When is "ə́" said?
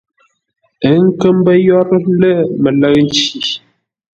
0.89-0.99